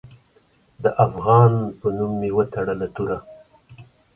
[0.83, 3.17] د افغان په نوم مې وتړه توره